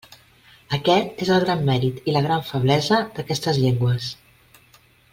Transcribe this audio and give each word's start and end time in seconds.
Aquest 0.77 1.21
és 1.25 1.31
el 1.35 1.43
gran 1.45 1.61
mèrit 1.69 2.09
i 2.11 2.15
la 2.17 2.25
gran 2.29 2.43
feblesa 2.49 3.01
d'aquestes 3.19 3.61
llengües. 3.67 4.09